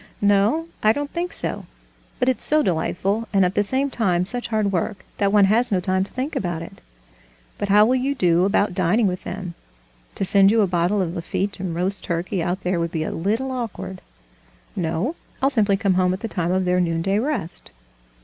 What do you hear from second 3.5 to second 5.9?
the same time such hard work, that one has no